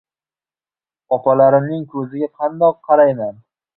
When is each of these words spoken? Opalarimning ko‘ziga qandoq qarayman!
Opalarimning 1.17 1.85
ko‘ziga 1.93 2.31
qandoq 2.41 2.81
qarayman! 2.89 3.43